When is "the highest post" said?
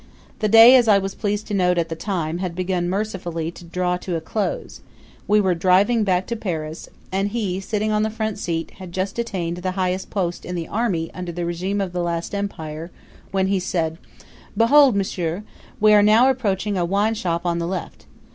9.57-10.43